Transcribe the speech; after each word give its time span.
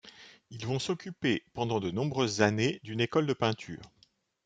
Ils 0.49 0.65
vont 0.65 0.79
s'occuper 0.79 1.43
pendant 1.53 1.79
de 1.79 1.91
nombreuses 1.91 2.41
années 2.41 2.79
d'une 2.81 3.01
école 3.01 3.27
de 3.27 3.33
peinture. 3.33 3.83